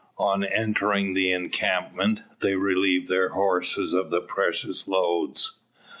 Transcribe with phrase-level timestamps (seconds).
[0.17, 5.57] On entering the encampment, they relieve their horses of the precious loads.